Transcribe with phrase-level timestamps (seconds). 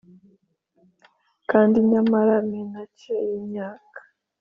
[1.49, 3.99] kandi nyamara menace yimyaka